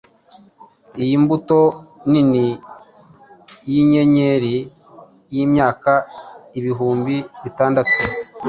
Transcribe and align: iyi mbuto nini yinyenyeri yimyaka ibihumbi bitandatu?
iyi 1.03 1.15
mbuto 1.23 1.59
nini 2.11 2.45
yinyenyeri 3.71 4.55
yimyaka 5.33 5.93
ibihumbi 6.59 7.15
bitandatu? 7.43 7.97